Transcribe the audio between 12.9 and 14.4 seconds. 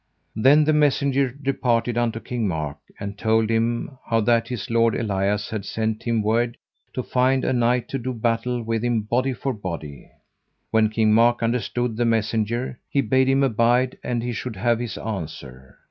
bade him abide and he